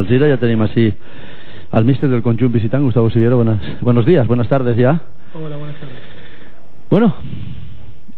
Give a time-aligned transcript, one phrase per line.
[0.00, 0.92] Ya tenemos así
[1.70, 3.36] al míster del conjunt visitant, Gustavo Siguero.
[3.36, 5.00] Buenas, buenos días, buenas tardes ya.
[5.32, 5.96] Hola, buenas tardes.
[6.90, 7.14] Bueno,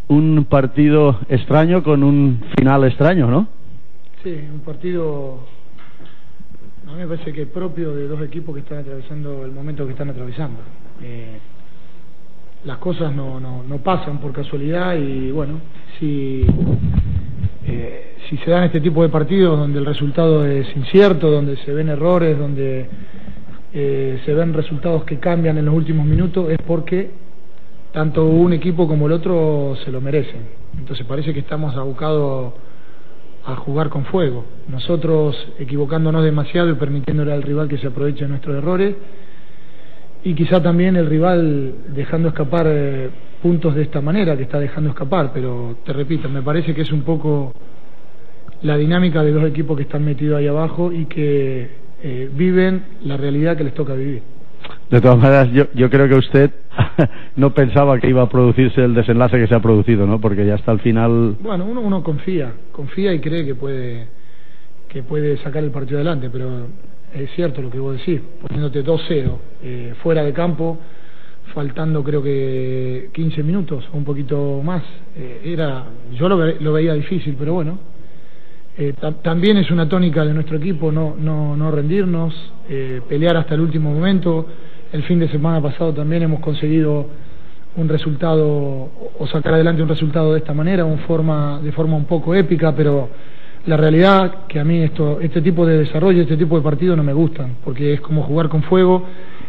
[0.09, 3.49] un partido extraño con un final extraño, ¿no?
[4.25, 5.41] Sí, un partido,
[6.89, 9.93] a mí me parece que propio de dos equipos que están atravesando el momento que
[9.93, 10.58] están atravesando.
[11.03, 11.38] Eh,
[12.65, 15.61] las cosas no, no, no pasan por casualidad y bueno,
[16.01, 16.47] si
[17.66, 21.73] eh, si se dan este tipo de partidos donde el resultado es incierto, donde se
[21.73, 22.87] ven errores, donde
[23.73, 27.11] eh, se ven resultados que cambian en los últimos minutos, es porque
[27.93, 30.43] tanto un equipo como el otro se lo merecen.
[30.79, 32.52] Entonces parece que estamos abocados
[33.45, 34.45] a jugar con fuego.
[34.69, 38.97] Nosotros equivocándonos demasiado y permitiéndole al rival que se aproveche de nuestros errores
[40.24, 44.91] y quizá también el rival dejando escapar eh, puntos de esta manera que está dejando
[44.91, 47.52] escapar, pero te repito, me parece que es un poco
[48.62, 51.69] la dinámica de dos equipos que están metidos ahí abajo y que
[52.02, 54.23] eh, viven la realidad que les toca vivir.
[54.91, 56.51] De todas maneras, yo, yo creo que usted
[57.37, 60.21] no pensaba que iba a producirse el desenlace que se ha producido, ¿no?
[60.21, 61.37] Porque ya hasta el final.
[61.40, 64.06] Bueno, uno, uno confía, confía y cree que puede
[64.88, 66.68] que puede sacar el partido adelante, pero
[67.12, 69.30] es cierto lo que vos decís, poniéndote 2-0
[69.62, 70.78] eh, fuera de campo,
[71.52, 74.82] faltando creo que 15 minutos o un poquito más,
[75.16, 77.78] eh, era yo lo, ve, lo veía difícil, pero bueno,
[78.78, 82.34] eh, también es una tónica de nuestro equipo no, no, no rendirnos,
[82.69, 84.46] eh, pelear hasta el último momento.
[84.92, 87.06] El fin de semana pasado también hemos conseguido
[87.77, 92.04] un resultado o sacar adelante un resultado de esta manera, un forma, de forma un
[92.04, 93.08] poco épica, pero
[93.66, 97.02] la realidad que a mí esto, este tipo de desarrollo, este tipo de partidos no
[97.02, 99.04] me gustan, porque es como jugar con fuego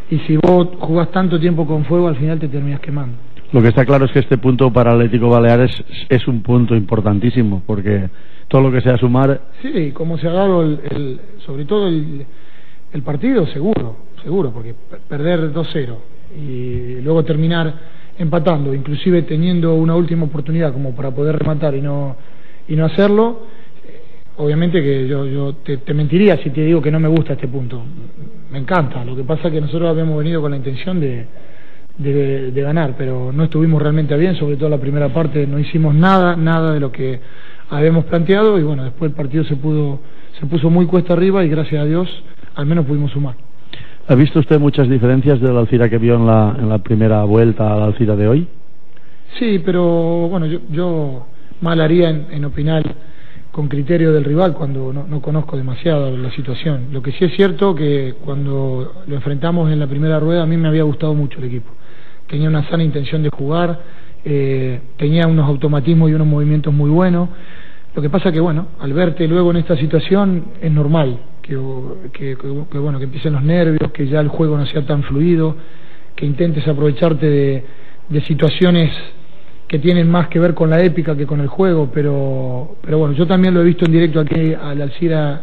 [0.10, 3.18] y si vos jugás tanto tiempo con fuego al final te terminas quemando.
[3.52, 5.72] Lo que está claro es que este punto para Atlético Baleares
[6.10, 8.10] es un punto importantísimo, porque
[8.48, 9.42] todo lo que sea sumar.
[9.62, 12.26] Sí, como se ha dado, el, el sobre todo el,
[13.04, 14.74] partido, seguro, seguro, porque
[15.08, 15.96] perder 2-0
[16.36, 17.74] y luego terminar
[18.18, 22.16] empatando, inclusive teniendo una última oportunidad como para poder rematar y no,
[22.68, 23.44] y no hacerlo,
[23.88, 24.02] eh,
[24.38, 27.48] obviamente que yo, yo te, te, mentiría si te digo que no me gusta este
[27.48, 27.84] punto.
[28.52, 31.28] Me encanta, lo que pasa es que nosotros habíamos venido con la intención de,
[32.00, 35.94] de, de ganar, pero no estuvimos realmente bien, sobre todo la primera parte, no hicimos
[35.94, 37.20] nada, nada de lo que
[37.70, 40.00] habíamos planteado y bueno, después el partido se pudo
[40.40, 42.08] se puso muy cuesta arriba y gracias a Dios
[42.56, 43.36] al menos pudimos sumar.
[44.08, 47.24] ¿Ha visto usted muchas diferencias de la Alcira que vio en la, en la primera
[47.24, 48.48] vuelta a la Alcira de hoy?
[49.38, 49.84] Sí, pero
[50.30, 51.28] bueno, yo, yo
[51.62, 52.84] mal haría en, en opinar
[53.52, 56.90] con criterio del rival cuando no, no, conozco demasiado la situación.
[56.92, 60.58] Lo que sí es cierto que cuando lo enfrentamos en la primera rueda a mí
[60.58, 61.72] me había gustado mucho el equipo.
[62.28, 63.80] Tenía una sana intención de jugar,
[64.30, 67.30] eh, tenía unos automatismos y unos movimientos muy buenos.
[67.96, 71.58] Lo que pasa que, bueno, al verte luego en esta situación es normal que,
[72.12, 72.38] que,
[72.70, 75.56] que, bueno, que empiecen los nervios, que ya el juego no sea tan fluido,
[76.14, 77.26] que intentes aprovecharte
[78.10, 78.92] de, situaciones
[79.66, 83.14] que tienen más que ver con la épica que con el juego, pero, pero bueno,
[83.14, 85.42] yo también lo he visto en directo aquí al Alcira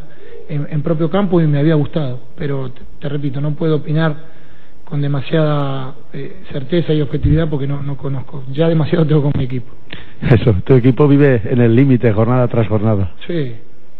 [0.48, 4.33] en, propio campo y me había gustado, pero te repito, no puedo opinar
[4.94, 8.44] con demasiada eh, certeza y objetividad porque no, no conozco.
[8.52, 9.72] Ya demasiado tengo con mi equipo.
[10.22, 13.12] Eso, tu equipo vive en el límite jornada tras jornada.
[13.26, 13.54] Sí,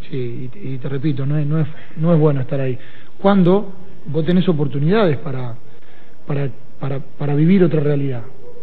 [0.09, 1.67] sí, y, y, te repito, no es, no, es,
[1.97, 2.79] no es bueno estar ahí.
[3.21, 3.73] Cuando
[4.07, 5.57] vos tenés oportunidades para,
[6.29, 8.23] para, para, para vivir otra realidad.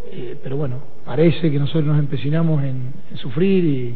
[0.10, 3.96] Eh, pero bueno, parece que nosotros nos empecinamos en, en sufrir y,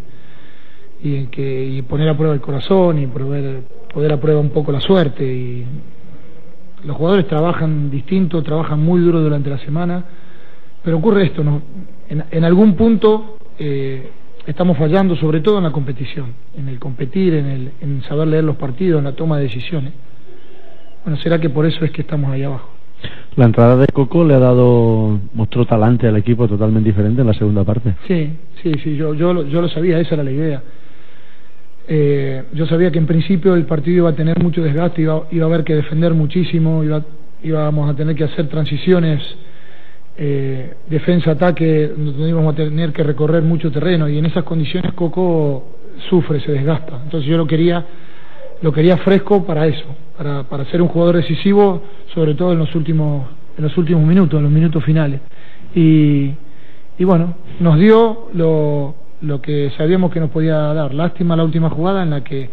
[1.06, 3.62] y en que y poner a prueba el corazón y poder,
[3.94, 5.66] poder a prueba un poco la suerte y
[6.86, 10.04] los jugadores trabajan distinto, trabajan muy duro durante la semana,
[10.84, 11.62] pero ocurre esto, ¿no?
[12.10, 14.10] en, en algún punto eh,
[14.46, 18.44] estamos fallando, sobre todo en la competición, en el competir, en, el, en saber leer
[18.44, 19.94] los partidos, en la toma de decisiones.
[21.04, 22.70] Bueno, será que por eso es que estamos ahí abajo.
[23.36, 27.34] La entrada de Coco le ha dado, mostró talante al equipo totalmente diferente en la
[27.34, 27.96] segunda parte.
[28.08, 28.32] Sí,
[28.64, 30.64] sí, sí, yo, yo, yo lo sabía, esa era la idea.
[31.88, 35.46] Eh, yo sabía que en principio el partido iba a tener mucho desgaste, iba, iba
[35.46, 37.04] a haber que defender muchísimo, iba,
[37.44, 39.22] íbamos a tener que hacer transiciones,
[40.18, 45.78] eh, defensa-ataque, donde íbamos a tener que recorrer mucho terreno y en esas condiciones Coco
[46.10, 47.02] sufre, se desgasta.
[47.04, 47.86] Entonces yo lo quería,
[48.62, 49.86] lo quería fresco para eso,
[50.18, 51.84] para, para ser un jugador decisivo,
[52.14, 53.28] sobre todo en los últimos,
[53.58, 55.20] en los últimos minutos, en los minutos finales.
[55.76, 56.32] Y,
[56.98, 60.94] y bueno, nos dio lo lo que sabíamos que nos podía dar.
[60.94, 62.50] Lástima la última jugada en la que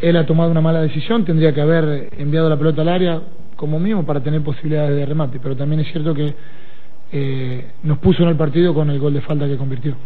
[0.00, 3.20] él ha tomado una mala decisión, tendría que haber enviado la pelota al área
[3.56, 6.34] como mínimo para tener posibilidades de remate, pero también es cierto que
[7.10, 9.96] eh, nos puso en el partido con el gol de falta que convirtió.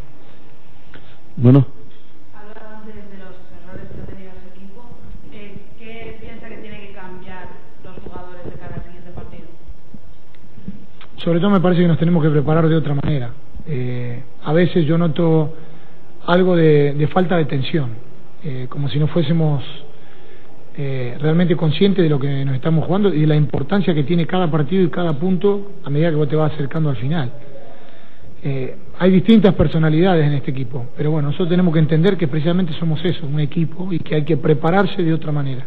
[1.36, 1.66] Bueno.
[2.34, 4.82] Antes de los errores que el equipo.
[5.32, 5.60] Eh,
[7.84, 9.46] los jugadores de siguiente partido?
[11.16, 13.32] Sobre todo me parece que nos tenemos que preparar de otra manera.
[13.66, 15.54] Eh, a veces yo noto
[16.26, 17.90] algo de, falta de tensión,
[18.44, 19.62] eh, como si no fuésemos
[20.76, 24.26] eh, realmente conscientes de lo que nos estamos jugando y de la importancia que tiene
[24.26, 27.32] cada partido y cada punto a medida que vos te vas acercando al final.
[28.98, 33.04] hay distintas personalidades en este equipo, pero bueno, nosotros tenemos que entender que precisamente somos
[33.04, 35.64] eso, un equipo, y que hay que prepararse de otra manera.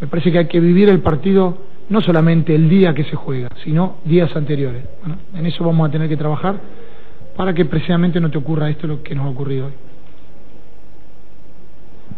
[0.00, 3.48] me parece que hay que vivir el partido no solamente el día que se juega,
[3.62, 4.84] sino días anteriores.
[5.00, 6.54] Bueno, en eso vamos a tener que trabajar
[7.36, 9.72] para que precisamente no te ocurra esto lo que nos ha ocurrido hoy.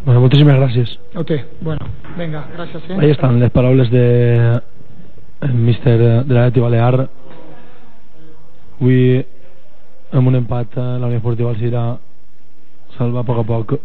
[0.04, 0.98] Bueno, muchísimas gracias.
[1.14, 1.46] A usted.
[1.60, 1.80] Bueno,
[2.18, 2.82] venga, gracias.
[2.90, 2.96] ¿eh?
[3.00, 4.60] Ahí están las palabras de
[5.40, 7.08] el míster de l'Atleti Balear.
[8.82, 9.24] Avui,
[10.10, 11.82] amb un empat, la Unió Esportiva Alcira
[12.96, 13.76] salva a poc a poc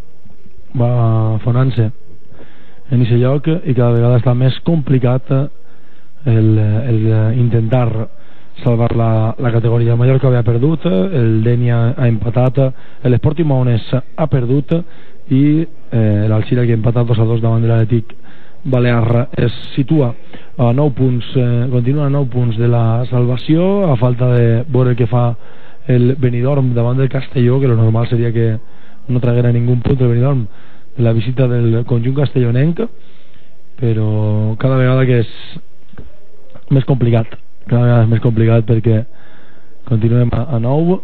[0.73, 5.29] va fonant-se en aquest lloc i cada vegada està més complicat
[6.27, 7.89] el, el intentar
[8.63, 9.93] salvar la, la categoria.
[9.93, 12.59] El Mallorca havia perdut, el Denia ha empatat,
[13.05, 14.73] l'Sporting Maones ha perdut
[15.33, 18.15] i eh, l'Alcira que ha empatat 2 a 2 davant de l'Atlètic
[18.67, 20.09] Balear es situa
[20.57, 24.95] a 9 punts, eh, continua a 9 punts de la salvació, a falta de veure
[24.95, 25.29] que fa
[25.87, 28.57] el Benidorm davant del Castelló, que lo normal seria que
[29.07, 30.47] no traguera ningú punt el Benidorm
[30.97, 32.81] de la visita del conjunt castellonenc,
[33.77, 35.33] però cada vegada que és
[36.73, 37.35] més complicat
[37.67, 39.03] cada vegada és més complicat perquè
[39.87, 40.99] continuem a, a 9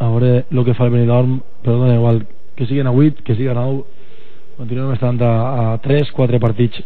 [0.00, 2.22] a veure el que fa el Benidorm però dona igual
[2.56, 4.00] que siguin a 8 que siguin a 9
[4.60, 5.34] continuem estant a,
[5.74, 6.82] a 3, 4 partits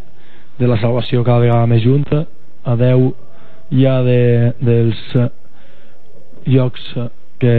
[0.58, 2.24] de la salvació cada vegada més junta.
[2.64, 3.10] A 10
[3.74, 5.00] ja de, dels
[6.46, 6.86] llocs
[7.42, 7.54] que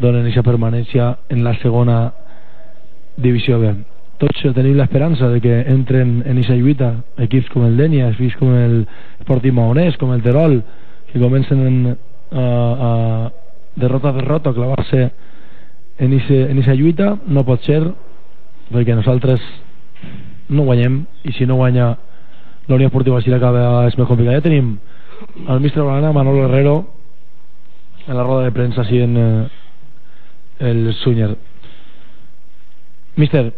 [0.00, 2.02] donen aquesta permanència en la segona
[3.18, 3.74] divisió B
[4.20, 6.90] tots tenim l'esperança de que entren en aquesta lluita
[7.24, 8.82] equips com el Denia, equips com el
[9.22, 10.60] Sporting Maonès, com el Terol
[11.12, 11.78] que comencen en,
[12.30, 12.90] a, a
[13.80, 15.10] derrota a derrota a clavar-se
[16.00, 17.80] en aquesta lluita no pot ser
[18.70, 19.42] perquè nosaltres
[20.50, 21.94] no guanyem i si no guanya
[22.68, 24.38] la Unió Esportiva Sira cada és més complicat.
[24.38, 24.76] Ja tenim
[25.48, 26.76] el mistre Balana Manolo Herrero
[28.06, 29.48] en la roda de premsa així en eh,
[30.70, 31.32] el Sunyer.
[33.16, 33.50] Mister,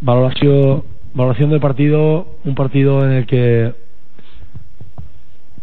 [0.00, 3.74] valoración, valoración del partido, un partido en el que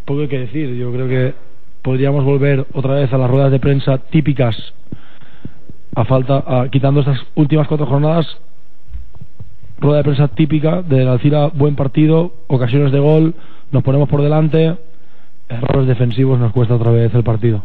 [0.06, 0.76] poco hay que decir.
[0.76, 1.34] Yo creo que
[1.82, 4.56] podríamos volver otra vez a las ruedas de prensa típicas,
[5.96, 8.26] a falta, quitando estas últimas cuatro jornadas,
[9.80, 13.36] rueda de prensa típica de la Alcira, buen partido, ocasiones de gol,
[13.72, 14.76] nos ponemos por delante,
[15.50, 17.64] errores defensivos, nos cuesta otra vez el partido.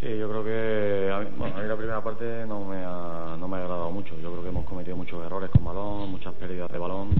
[0.00, 0.89] Sí, yo creo que a
[1.36, 4.14] bueno, a mí la primera parte no me, ha, no me ha agradado mucho.
[4.20, 7.10] Yo creo que hemos cometido muchos errores con balón, muchas pérdidas de balón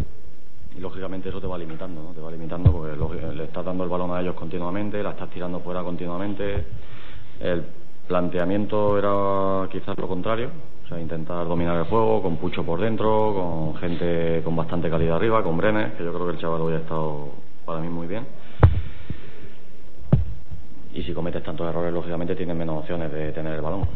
[0.77, 2.11] y lógicamente eso te va limitando, ¿no?
[2.11, 2.97] Te va limitando porque
[3.35, 6.65] le estás dando el balón a ellos continuamente, la estás tirando fuera continuamente.
[7.41, 7.65] El
[8.07, 10.51] planteamiento era quizás lo contrario,
[10.85, 15.17] o sea, intentar dominar el juego con Pucho por dentro, con gente con bastante calidad
[15.17, 17.29] arriba, con Brenes, que yo creo que el chaval hoy ha estado
[17.65, 18.27] para mí muy bien
[20.95, 23.87] y si cometes tantos errores, lógicamente tienes menos opciones de tener el balón.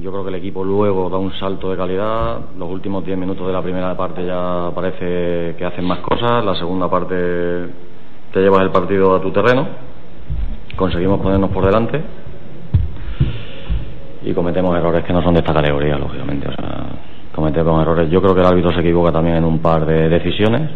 [0.00, 2.40] Yo creo que el equipo luego da un salto de calidad.
[2.58, 6.44] Los últimos 10 minutos de la primera parte ya parece que hacen más cosas.
[6.44, 7.14] La segunda parte
[8.32, 9.66] te llevas el partido a tu terreno.
[10.76, 12.02] Conseguimos ponernos por delante.
[14.22, 16.48] Y cometemos errores que no son de esta categoría, lógicamente.
[16.48, 16.86] O sea,
[17.34, 18.10] cometemos errores.
[18.10, 20.70] Yo creo que el árbitro se equivoca también en un par de decisiones.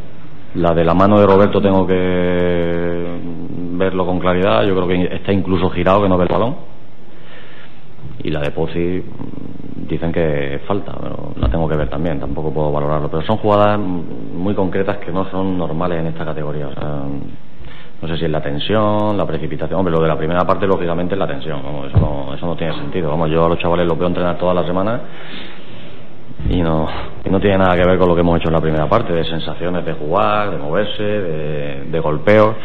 [0.55, 2.92] La de la mano de Roberto tengo que
[3.83, 4.65] verlo con claridad.
[4.65, 6.57] Yo creo que está incluso girado, que no ve el balón.
[8.23, 12.53] Y la de Pozzi mm, dicen que falta, pero la tengo que ver también, tampoco
[12.53, 13.09] puedo valorarlo.
[13.11, 16.69] Pero son jugadas muy concretas que no son normales en esta categoría.
[18.01, 19.79] no sé si es la tensión, la precipitación.
[19.79, 21.61] Hombre, lo de la primera parte, lógicamente, es la tensión.
[21.89, 23.11] eso, no, eso no tiene sentido.
[23.11, 25.01] Vamos, yo a los chavales los veo entrenar todas las semanas
[26.49, 26.89] y no,
[27.31, 29.25] no tiene nada que ver con lo que hemos hecho en la primera parte, de
[29.25, 32.57] sensaciones de jugar, de moverse, de, de golpeos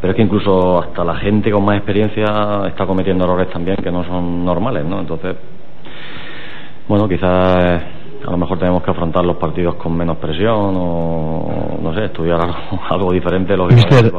[0.00, 3.90] pero es que incluso hasta la gente con más experiencia está cometiendo errores también que
[3.90, 5.00] no son normales, ¿no?
[5.00, 5.36] Entonces,
[6.88, 7.80] bueno, quizás eh,
[8.26, 12.40] a lo mejor tenemos que afrontar los partidos con menos presión o, no sé, estudiar
[12.90, 14.12] algo, diferente, lógicamente.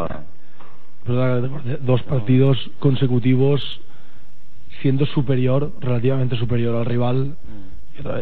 [1.81, 3.81] Dos partidos consecutivos
[4.81, 7.35] siendo superior, relativamente superior al rival.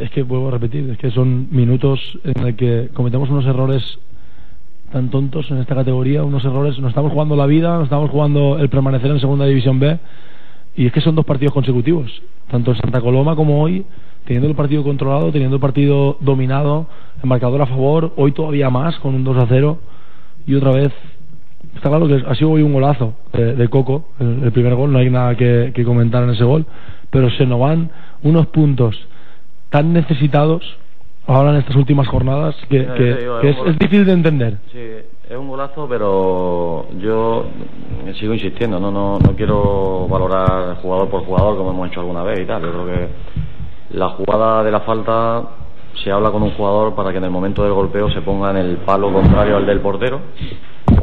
[0.01, 3.99] Es que vuelvo a repetir, es que son minutos en los que cometemos unos errores
[4.91, 8.58] tan tontos en esta categoría, unos errores, nos estamos jugando la vida, nos estamos jugando
[8.58, 9.98] el permanecer en Segunda División B.
[10.75, 12.12] Y es que son dos partidos consecutivos,
[12.50, 13.84] tanto en Santa Coloma como hoy,
[14.25, 16.88] teniendo el partido controlado, teniendo el partido dominado,
[17.22, 19.79] el marcador a favor, hoy todavía más con un 2 a 0
[20.46, 20.94] y otra vez
[21.75, 25.10] está claro que ha sido hoy un golazo de, Coco, el, primer gol, no hay
[25.10, 26.65] nada que, comentar en ese gol,
[27.10, 27.89] pero se nos van
[28.24, 29.00] unos puntos
[29.70, 30.63] tan necesitados
[31.27, 34.57] ahora en estas últimas jornadas que, es, difícil de entender.
[34.72, 34.79] Sí,
[35.29, 37.46] es un golazo, pero yo
[38.17, 42.39] sigo insistiendo, no, no, no quiero valorar jugador por jugador como hemos hecho alguna vez
[42.39, 42.62] y tal.
[42.62, 43.07] Yo creo que
[43.91, 45.43] la jugada de la falta
[46.03, 48.57] se habla con un jugador para que en el momento del golpeo se ponga en
[48.57, 50.22] el palo contrario al del portero,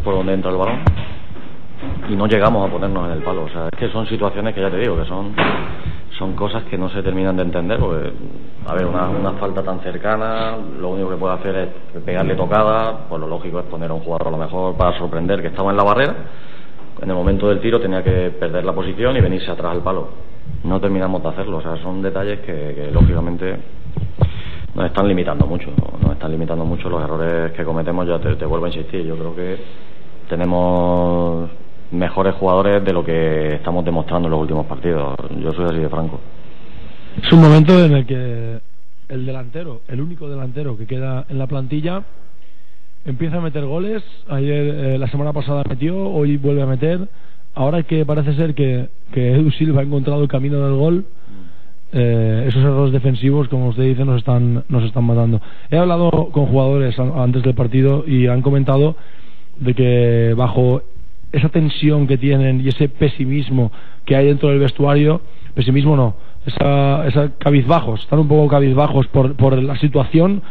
[0.03, 0.81] por donde entra el balón,
[2.09, 3.45] y no llegamos a ponernos en el palo.
[3.45, 5.35] O sea, es que son situaciones que ya te digo, que son,
[6.19, 8.13] son cosas que no se terminan de entender, porque,
[8.67, 13.21] a ver, una, falta tan cercana, lo único que puede hacer es pegarle tocada, pues
[13.21, 15.77] lo lógico es poner a un jugador a lo mejor para sorprender que estaba en
[15.77, 16.15] la barrera,
[17.03, 20.09] en el momento del tiro tenía que perder la posición y venirse atrás al palo.
[20.63, 23.59] No terminamos de hacerlo, o sea, son detalles que lógicamente
[24.75, 25.71] nos están limitando mucho,
[26.03, 29.35] nos están limitando mucho los errores que cometemos, ya te, vuelvo a insistir, yo creo
[29.35, 29.57] que
[30.29, 31.49] tenemos
[31.91, 35.89] mejores jugadores de lo que estamos demostrando en los últimos partidos, yo soy así de
[35.89, 36.21] franco.
[37.23, 38.61] Es un momento en el que
[39.09, 42.03] el delantero, el único delantero que queda en la plantilla,
[43.05, 47.09] empieza a meter goles, ayer eh, la semana pasada metió, hoy vuelve a meter,
[47.55, 51.05] ahora que parece ser que, que Edu Silva ha encontrado el camino del gol,
[51.93, 55.41] eh, esos errores defensivos, como usted dice, nos están, nos están matando.
[55.71, 58.97] He hablado con jugadores antes del partido y han comentado
[59.59, 60.83] de que bajo
[61.35, 63.73] esa tensión que tienen y ese pesimismo
[64.05, 65.21] que hay dentro del vestuario,
[65.55, 66.15] pesimismo no,
[66.47, 70.43] esa, esa cabizbajos, están un poco cabizbajos por, por la situación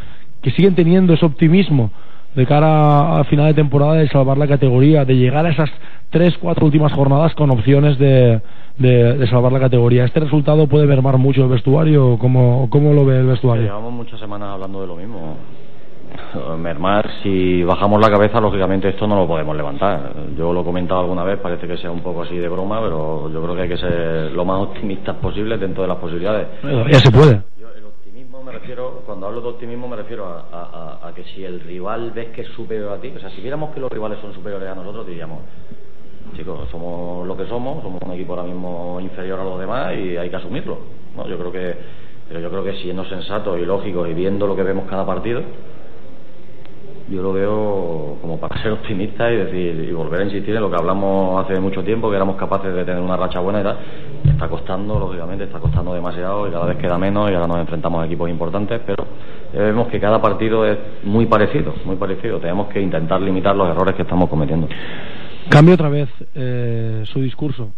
[0.42, 1.92] que siguen teniendo ese optimismo
[2.36, 5.70] de cara a final de temporada de salvar la categoría, de llegar a esas
[6.10, 8.42] tres, cuatro últimas jornadas con opciones de,
[8.78, 10.04] de, salvar la categoría.
[10.06, 12.18] ¿Este resultado puede mermar mucho el vestuario?
[12.18, 13.66] ¿Cómo, cómo lo ve el vestuario?
[13.66, 15.38] Llevamos muchas semanas hablando de lo mismo.
[16.58, 20.13] Mermar, si bajamos la cabeza, lógicamente esto no lo podemos levantar.
[20.38, 23.29] Yo lo he comentado alguna vez, parece que sea un poco así de broma, pero
[23.29, 26.48] yo creo que hay que ser lo más optimistas posible dentro de las posibilidades.
[26.63, 27.41] ya se puede.
[27.60, 31.43] Yo, el optimismo me refiero, cuando hablo de optimismo me refiero a, a que si
[31.43, 34.20] el rival ves que es superior a ti, o sea, si viéramos que los rivales
[34.20, 35.39] son superiores a nosotros, diríamos,
[36.36, 40.17] chicos, somos lo que somos, somos un equipo ahora mismo inferior a los demás y
[40.17, 40.77] hay que asumirlo.
[41.15, 41.27] ¿no?
[41.27, 41.75] Yo creo que,
[42.27, 45.41] pero yo creo que siendo sensatos y lógicos y viendo lo que vemos cada partido,
[47.10, 50.69] yo lo veo como para ser optimista y decir y volver a insistir en lo
[50.69, 53.77] que hablamos hace mucho tiempo, que éramos capaces de tener una racha buena y tal.
[54.25, 58.01] Está costando, lógicamente, está costando demasiado y cada vez queda menos y ahora nos enfrentamos
[58.01, 59.05] a equipos importantes, pero
[59.53, 62.39] vemos que cada partido es muy parecido, muy parecido.
[62.39, 64.67] Tenemos que intentar limitar los errores que estamos cometiendo.
[65.50, 67.69] Cambio otra vez eh, su discurso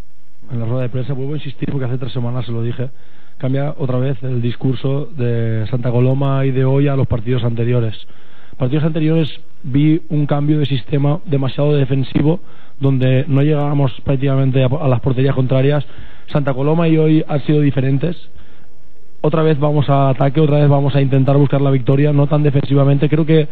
[0.52, 1.14] en la rueda de prensa.
[1.14, 2.90] Vuelvo a insistir porque hace tres semanas se lo dije.
[3.38, 7.96] Cambia otra vez el discurso de Santa Coloma y de hoy a los partidos anteriores.
[8.58, 9.30] Partidos anteriores
[9.64, 12.40] vi un cambio de sistema demasiado defensivo
[12.80, 15.86] donde no llegábamos prácticamente a, las porterías contrarias.
[16.28, 18.16] Santa Coloma y hoy han sido diferentes.
[19.22, 22.44] Otra vez vamos a ataque, otra vez vamos a intentar buscar la victoria, no tan
[22.44, 23.10] defensivamente.
[23.10, 23.48] Creo que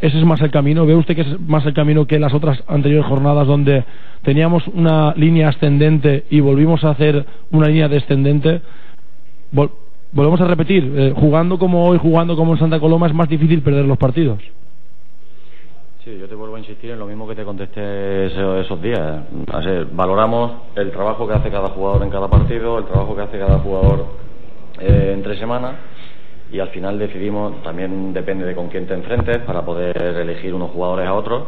[0.00, 0.86] ese es más el camino.
[0.86, 3.84] ¿Ve usted que es más el camino que las otras anteriores jornadas donde
[4.22, 8.62] teníamos una línea ascendente y volvimos a hacer una línea descendente?
[10.12, 13.62] Volvemos a repetir, eh, jugando como hoy, jugando como en Santa Coloma es más difícil
[13.62, 14.40] perder los partidos.
[16.04, 19.22] Sí, yo te vuelvo a insistir en lo mismo que te contesté esos, días.
[19.92, 23.58] valoramos el trabajo que hace cada jugador en cada partido, el trabajo que hace cada
[23.58, 24.06] jugador
[24.80, 25.74] eh, entre semanas
[26.50, 30.70] y al final decidimos, también depende de con quién te enfrentes para poder elegir unos
[30.70, 31.44] jugadores a otros.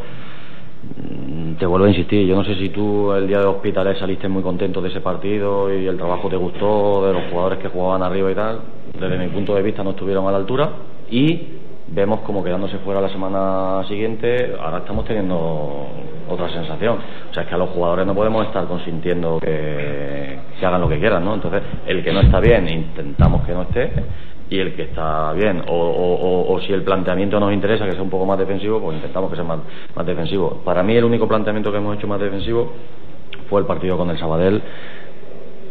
[0.96, 4.28] Mm, te vuelvo a insistir, yo no sé si tú el día de Hospitalet saliste
[4.28, 8.02] muy contento de ese partido y el trabajo te gustó, de los jugadores que jugaban
[8.02, 8.60] arriba y tal.
[8.98, 10.70] Desde mi punto de vista no estuvieron a la altura
[11.10, 11.58] y
[11.88, 15.86] vemos como quedándose fuera la semana siguiente, ahora estamos teniendo
[16.28, 16.98] otra sensación.
[17.30, 20.88] O sea, es que a los jugadores no podemos estar consintiendo que, que hagan lo
[20.88, 21.34] que quieran, ¿no?
[21.34, 23.92] Entonces, el que no está bien, intentamos que no esté
[24.52, 28.26] y el que está bien, o, si el planteamiento nos interesa que sea un poco
[28.26, 29.60] más defensivo, pues intentamos que sea más,
[30.04, 30.60] defensivo.
[30.62, 32.70] Para mí el único planteamiento que hemos hecho más defensivo
[33.48, 34.60] fue el partido con el Sabadell,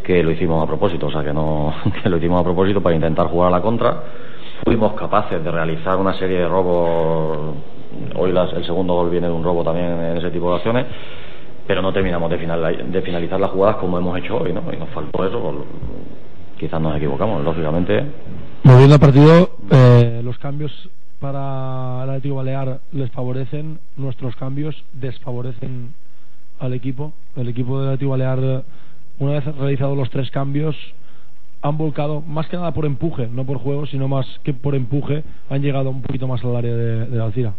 [0.03, 2.95] que lo hicimos a propósito, o sea que no que lo hicimos a propósito para
[2.95, 4.01] intentar jugar a la contra.
[4.65, 7.55] Fuimos capaces de realizar una serie de robos.
[8.15, 10.85] Hoy el segundo gol viene de un robo también en ese tipo de acciones
[11.67, 14.61] pero no terminamos de, de finalizar las jugadas como hemos hecho hoy, ¿no?
[14.73, 15.65] Y nos faltó eso,
[16.57, 18.03] quizás nos equivocamos, lógicamente
[18.71, 20.71] Moviendo el partido, eh, los cambios
[21.19, 25.93] para el Atlético Balear les favorecen, nuestros cambios desfavorecen
[26.57, 27.11] al equipo.
[27.35, 28.63] El equipo del Atlético Balear,
[29.19, 30.77] una vez realizados los tres cambios,
[31.61, 35.25] han volcado, más que nada por empuje, no por juego, sino más que por empuje,
[35.49, 37.53] han llegado un poquito más al área de, de Alcira.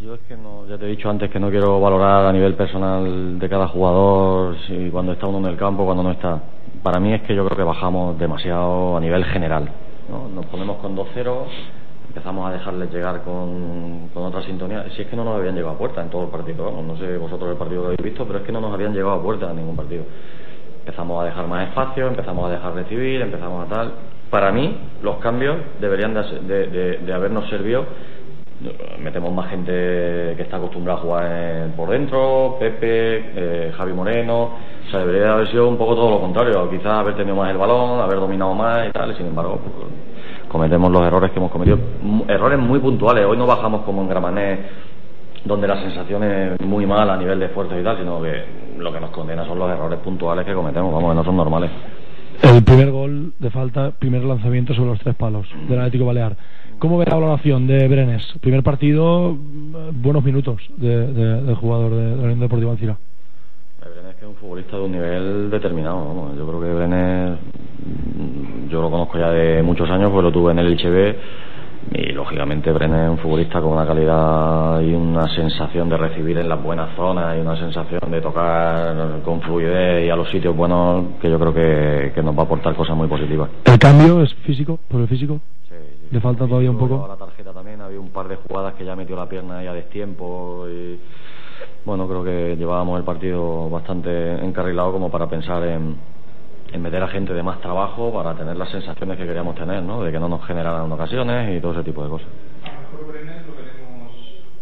[0.00, 2.54] Yo es que no, ya te he dicho antes que no quiero valorar a nivel
[2.54, 6.40] personal de cada jugador, si cuando está uno en el campo, cuando no está.
[6.86, 9.68] Para mí es que yo creo que bajamos demasiado a nivel general.
[10.08, 10.28] ¿no?
[10.28, 11.44] Nos ponemos con 2-0,
[12.06, 14.84] empezamos a dejarles llegar con, con otra sintonía.
[14.94, 17.18] Si es que no nos habían llegado a puerta en todo el partido, no sé
[17.18, 19.50] vosotros el partido que habéis visto, pero es que no nos habían llegado a puerta
[19.50, 20.04] en ningún partido.
[20.78, 23.92] Empezamos a dejar más espacio, empezamos a dejar recibir, empezamos a tal.
[24.30, 27.84] Para mí, los cambios deberían de, de, de habernos servido
[28.98, 29.72] metemos más gente
[30.36, 34.50] que está acostumbrada a jugar por dentro, Pepe, eh, Javi Moreno,
[34.86, 37.58] o sea, debería haber sido un poco todo lo contrario, quizás haber tenido más el
[37.58, 39.88] balón, haber dominado más y tal, sin embargo, pues,
[40.48, 41.78] cometemos los errores que hemos cometido,
[42.28, 44.58] errores muy puntuales, hoy no bajamos como en Gramané,
[45.44, 48.44] donde la sensación es muy mala a nivel de esfuerzo y tal, sino que
[48.78, 51.70] lo que nos condena son los errores puntuales que cometemos, vamos, que no son normales.
[52.42, 56.36] El primer gol de falta, primer lanzamiento sobre los tres palos del Atlético Balear.
[56.78, 58.22] ¿Cómo ve la valoración de Brenes?
[58.42, 59.34] Primer partido,
[59.94, 62.98] buenos minutos de, jugador de, la Unión Deportiva Alcira.
[63.80, 66.34] Brenes que es un futbolista de un nivel determinado.
[66.36, 67.38] Yo creo que Brenes,
[68.68, 71.16] yo lo conozco ya de muchos años, pues lo tuve en el HB
[71.94, 76.48] y lógicamente Brenes es un futbolista con una calidad y una sensación de recibir en
[76.48, 81.04] las buenas zonas y una sensación de tocar con fluidez y a los sitios buenos
[81.22, 83.48] que yo creo que, que nos va a aportar cosas muy positivas.
[83.64, 85.40] ¿El cambio es físico, por el físico?
[86.10, 87.06] Le falta todavía un poco.
[87.08, 89.74] La tarjeta también, había un par de jugadas que ya metió la pierna ya a
[89.74, 91.00] destiempo y
[91.84, 95.96] bueno, creo que llevábamos el partido bastante encarrilado como para pensar en,
[96.72, 100.02] en meter a gente de más trabajo para tener las sensaciones que queríamos tener, ¿no?
[100.02, 102.28] De que no nos generaran ocasiones y todo ese tipo de cosas.
[102.64, 104.12] A lo mejor Brenes lo veremos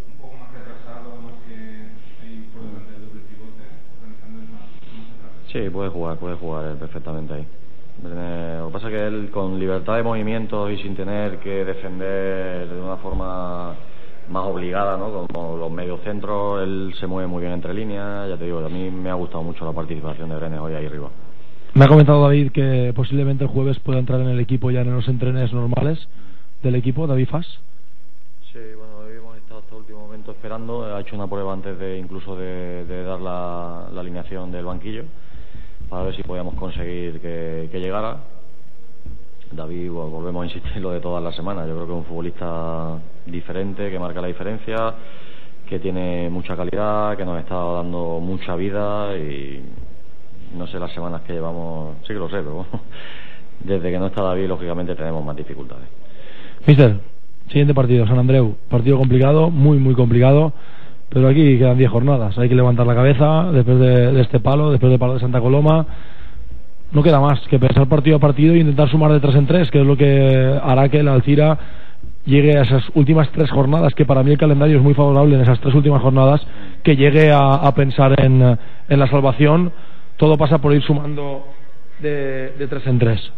[0.06, 1.54] un poco más retrasado, más que
[2.24, 3.64] ahí por delante del pivote,
[4.00, 7.46] organizando más, más Sí, puede jugar, puede jugar perfectamente ahí.
[8.02, 12.68] Lo que pasa es que él con libertad de movimientos y sin tener que defender
[12.68, 13.74] de una forma
[14.28, 15.26] más obligada, ¿no?
[15.28, 18.28] Como los mediocentros, él se mueve muy bien entre líneas.
[18.28, 20.87] Ya te digo, a mí me ha gustado mucho la participación de Brenes hoy ahí
[20.87, 21.09] arriba.
[21.74, 24.94] Me ha comentado David que posiblemente el jueves pueda entrar en el equipo ya en
[24.94, 26.07] los entrenes normales
[26.62, 27.46] del equipo, David Fas.
[28.52, 30.94] Sí, bueno, hemos estado hasta el último momento esperando.
[30.94, 35.04] Ha hecho una prueba antes de incluso de, de dar la, la alineación del banquillo
[35.94, 38.16] para ver si podíamos conseguir que, llegara.
[39.52, 41.68] David, volvemos a insistir lo de todas las semanas.
[41.68, 44.92] Yo creo que es un futbolista diferente, que marca la diferencia,
[45.68, 49.62] que tiene mucha calidad, que nos está dando mucha vida y
[50.57, 52.66] no sé las semanas que llevamos, sí que lo sé, pero
[53.61, 55.87] desde que no está David, lógicamente tenemos más dificultades.
[56.66, 56.98] Mister,
[57.46, 58.57] siguiente partido, San Andreu.
[58.68, 60.54] Partido complicado, muy, muy complicado.
[61.08, 62.36] Pero aquí quedan 10 jornadas.
[62.38, 65.86] Hay que levantar la cabeza después de, este palo, después del palo de Santa Coloma.
[66.92, 69.70] No queda más que pensar partido a partido e intentar sumar de tres en tres,
[69.70, 71.58] que es lo que hará que el Alcira
[72.24, 75.42] llegue a esas últimas tres jornadas, que para mí el calendario es muy favorable en
[75.42, 76.40] esas tres últimas jornadas,
[76.82, 79.72] que llegue a, pensar en, en, la salvación.
[80.16, 81.46] Todo pasa por ir sumando
[82.00, 83.32] de, de tres en tres.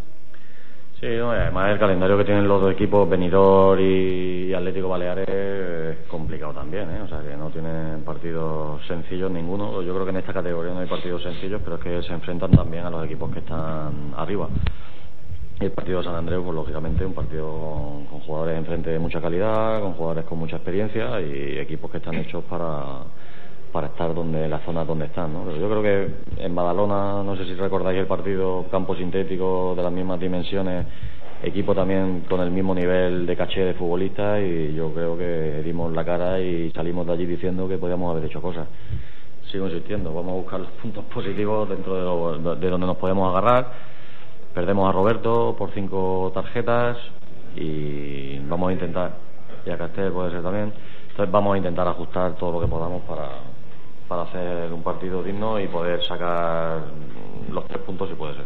[1.01, 6.55] Sí, además el calendario que tienen los dos equipos, Benidorm y Atlético Baleares, es complicado
[6.55, 7.03] también, ¿eh?
[7.03, 9.83] o sea que no tienen partidos sencillos ninguno.
[9.83, 12.51] Yo creo que en esta categoría no hay partidos sencillos, pero es que se enfrentan
[12.53, 14.49] también a los equipos que están arriba.
[15.61, 17.47] el partido de San Andrés, pues lógicamente, un partido
[18.11, 22.15] con jugadores enfrente de mucha calidad, con jugadores con mucha experiencia y equipos que están
[22.15, 23.03] hechos para
[23.77, 25.35] para estar donde la zona donde están.
[25.35, 25.45] ¿no?
[25.45, 29.83] Pero yo creo que en Badalona, no sé si recordáis el partido, campo sintético de
[29.83, 30.87] las mismas dimensiones,
[31.43, 35.93] equipo también con el mismo nivel de caché de futbolistas y yo creo que dimos
[35.93, 38.67] la cara y salimos de allí diciendo que podíamos haber hecho cosas.
[39.53, 43.73] Sigo insistiendo, vamos a buscar los puntos positivos dentro de, de donde nos podemos agarrar.
[44.55, 46.97] Perdemos a Roberto por cinco tarjetas
[47.55, 49.17] y vamos a intentar,
[49.67, 50.73] y a Castel puede ser también,
[51.17, 53.29] entonces vamos a intentar ajustar todo lo que podamos para,
[54.09, 56.83] para hacer un partido digno y poder sacar
[57.51, 58.45] los tres puntos si puede ser.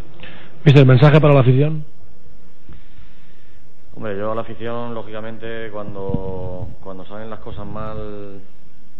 [0.64, 1.84] ¿Viste el mensaje para la afición?
[3.94, 8.40] Hombre, yo a la afición, lógicamente, cuando, cuando salen las cosas mal,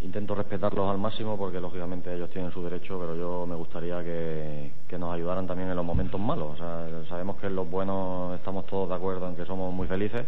[0.03, 4.73] intento respetarlos al máximo porque, lógicamente, ellos tienen su derecho, pero yo me gustaría que,
[4.89, 6.49] que nos ayudaran también en los momentos malos.
[6.55, 9.87] O sea, sabemos que en los buenos estamos todos de acuerdo en que somos muy
[9.87, 10.27] felices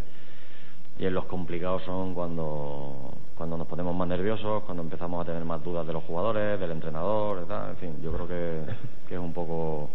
[0.99, 5.45] y en los complicados son cuando cuando nos ponemos más nerviosos, cuando empezamos a tener
[5.45, 8.61] más dudas de los jugadores, del entrenador, en fin, yo creo que,
[9.09, 9.91] que es un poco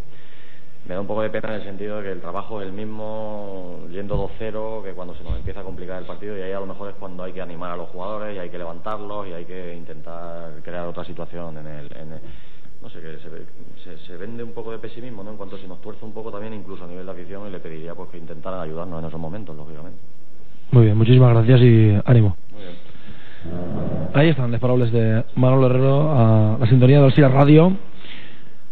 [0.88, 2.74] me da un poco de pena en el sentido de que el trabajo es el
[2.74, 6.60] mismo yendo 2-0 que cuando se nos empieza a complicar el partido y ahí a
[6.60, 9.34] lo mejor es cuando hay que animar a los jugadores y hay que levantarlos y
[9.34, 11.90] hay que intentar crear otra situación en el,
[12.82, 13.18] no sé, que
[13.84, 15.32] se, se, vende un poco de pesimismo, ¿no?
[15.32, 17.60] En cuanto se nos tuerce un poco también incluso a nivel de afición y le
[17.60, 20.00] pediría pues que intentaran ayudarnos en esos momentos, lógicamente.
[20.72, 22.36] Muy bien, muchísimas gracias y ánimo.
[22.52, 22.76] Muy bien.
[24.14, 27.72] Ahí están les paraules de Manolo Herrero a la sintonia del Cira Ràdio.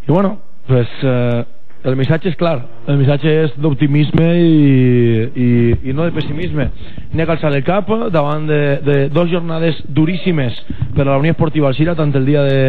[0.07, 1.45] I bueno, pues, eh,
[1.85, 2.57] el missatge és clar,
[2.89, 5.49] el missatge és d'optimisme i, i,
[5.89, 6.67] i no de pessimisme.
[7.13, 10.57] N'hi ha que alçar el cap davant de, de dos jornades duríssimes
[10.95, 12.59] per a la Unió Esportiva Alcira, tant el dia de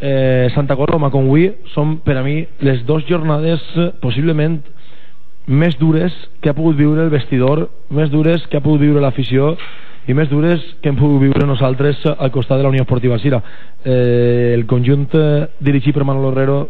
[0.00, 4.60] eh, Santa Coloma com avui, són per a mi les dues jornades eh, possiblement
[5.46, 9.56] més dures que ha pogut viure el vestidor, més dures que ha pogut viure l'afició
[10.06, 13.42] i més dures que hem pogut viure nosaltres al costat de la Unió Esportiva Alcira.
[13.84, 16.60] Eh, el conjunt eh, dirigit per Manolo Herrero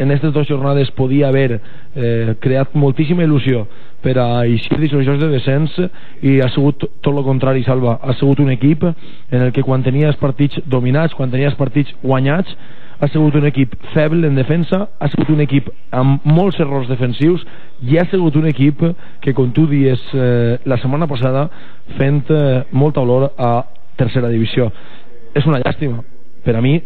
[0.00, 3.66] en aquestes dues jornades podia haver eh, creat moltíssima il·lusió
[4.00, 5.74] per a eixir d'aquests de descens
[6.24, 7.98] i ha sigut tot el contrari, Salva.
[8.00, 12.56] Ha sigut un equip en el que quan tenies partits dominats, quan tenies partits guanyats,
[13.00, 17.46] ha sigut un equip feble en defensa, ha sigut un equip amb molts errors defensius
[17.80, 18.82] i ha sigut un equip
[19.24, 21.46] que, com tu dies eh, la setmana passada,
[21.96, 23.52] fent eh, molta olor a
[23.96, 24.68] tercera divisió.
[25.32, 26.04] És una llàstima,
[26.44, 26.76] per a mi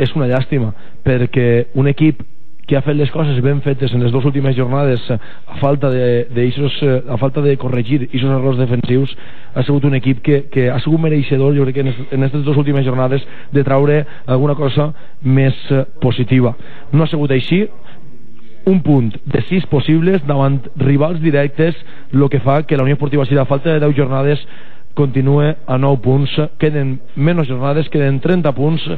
[0.00, 0.72] és una llàstima,
[1.06, 2.24] perquè un equip
[2.70, 6.28] que ha fet les coses ben fetes en les dues últimes jornades a falta de,
[6.30, 6.76] de, eixos,
[7.10, 9.10] a falta de corregir aquests errors defensius
[9.58, 12.62] ha sigut un equip que, que ha sigut mereixedor jo crec que en aquestes dues
[12.62, 14.92] últimes jornades de traure alguna cosa
[15.26, 16.54] més eh, positiva.
[16.92, 17.64] No ha sigut així.
[18.70, 21.74] Un punt de sis possibles davant rivals directes
[22.12, 24.46] el que fa que la Unió Esportiva si a falta de 10 jornades
[24.94, 26.38] continue a 9 punts.
[26.62, 28.90] Queden menys jornades, queden 30 punts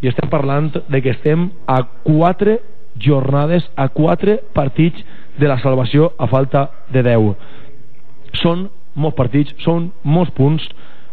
[0.00, 2.62] i estem parlant de que estem a 4
[3.00, 5.04] jornades a 4 partits
[5.38, 10.64] de la salvació a falta de 10 són molts partits són molts punts.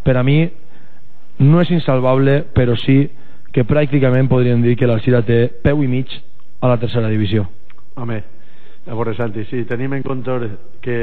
[0.03, 0.41] Per a mi
[1.39, 3.01] no és insalvable però sí
[3.53, 6.11] que pràcticament podríem dir que l'Alcira té peu i mig
[6.59, 7.45] a la tercera divisió.
[7.95, 8.19] Home,
[8.85, 10.99] a veure Santi si tenim en compte que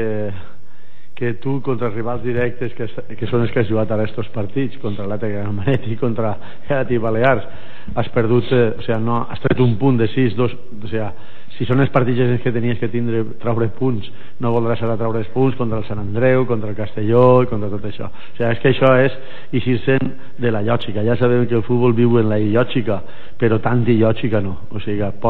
[1.17, 2.85] que tu contra rivals directes que,
[3.17, 7.01] que són els que has jugat ara estos partits contra l'Atlètic Manet i contra l'Atlètic
[7.01, 7.47] Balears
[7.95, 11.11] has perdut, eh, o sea, no, has tret un punt de 6 dos, o sea,
[11.57, 14.05] si són els partits que tenies que tindre traure punts
[14.43, 17.69] no voldràs ara traure els punts contra el Sant Andreu, contra el Castelló i contra
[17.71, 18.11] tot això.
[18.11, 19.15] O sea, és que això és
[19.51, 21.01] eixir se'n de la llògica.
[21.07, 23.01] Ja sabem que el futbol viu en la llògica
[23.37, 24.55] però tant de llògica no.
[24.73, 25.25] O sigui, pot